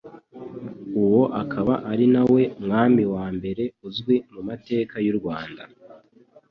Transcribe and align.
Uwo 1.03 1.21
akaba 1.41 1.73
ari 1.91 2.05
nawe 2.13 2.41
Mwami 2.63 3.03
wa 3.15 3.25
mbere 3.37 3.63
uzwi 3.87 4.15
mu 4.33 4.41
Mateka 4.49 4.95
y'u 5.05 5.15
Rwanda 5.19 5.63